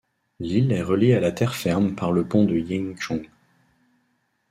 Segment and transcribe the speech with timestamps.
[0.39, 3.29] L'île est reliée à la terre-ferme par le pont de Yeongjong.